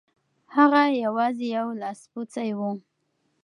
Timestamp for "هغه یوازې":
0.55-1.45